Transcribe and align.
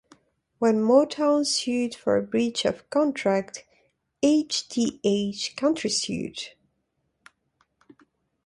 When 0.57 0.77
Motown 0.81 1.45
sued 1.45 1.93
for 1.93 2.19
breach 2.23 2.65
of 2.65 2.89
contract, 2.89 3.65
H-D-H 4.23 5.53
countersued. 5.55 6.41